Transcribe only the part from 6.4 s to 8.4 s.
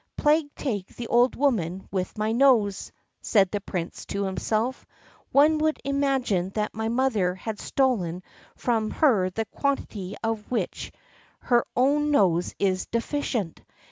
that my mother had stolen